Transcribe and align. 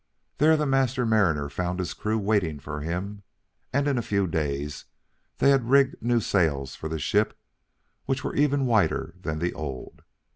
There 0.39 0.57
the 0.57 0.65
Master 0.65 1.05
Mariner 1.05 1.47
found 1.47 1.77
his 1.77 1.93
crew 1.93 2.17
waiting 2.17 2.57
for 2.59 2.81
him, 2.81 3.21
and 3.71 3.87
in 3.87 3.99
a 3.99 4.01
few 4.01 4.25
days 4.25 4.85
they 5.37 5.51
had 5.51 5.69
rigged 5.69 6.01
new 6.01 6.19
sails 6.19 6.75
for 6.75 6.89
the 6.89 6.97
ship 6.97 7.37
which 8.07 8.23
were 8.23 8.33
even 8.35 8.65
whiter 8.65 9.13
than 9.21 9.37
the 9.37 9.53
old. 9.53 10.01